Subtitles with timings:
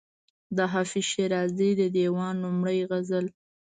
[0.57, 3.25] د حافظ شیرازي د دېوان لومړی غزل.